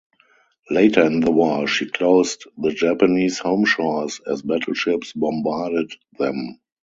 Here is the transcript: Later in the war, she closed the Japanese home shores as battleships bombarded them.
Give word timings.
Later 0.71 1.05
in 1.05 1.19
the 1.19 1.29
war, 1.29 1.67
she 1.67 1.85
closed 1.87 2.45
the 2.57 2.71
Japanese 2.71 3.37
home 3.37 3.65
shores 3.65 4.19
as 4.25 4.41
battleships 4.41 5.13
bombarded 5.13 5.91
them. 6.17 6.59